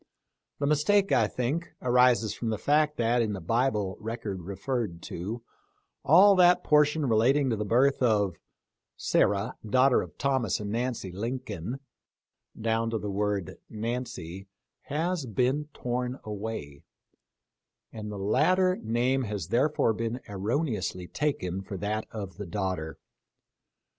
[0.57, 5.43] The mistake, I think, arises from the fact that, in the Bible record referred to,
[6.03, 8.35] all that portion re lating to the birth of"
[8.97, 11.81] Sarah, daughter of Thomas and Nancy Lin coln,"
[12.59, 14.47] down to the word Nancy
[14.87, 16.81] has been torn away,
[17.93, 22.97] and the latter name has therefore been erroneously taken for that of the daughter.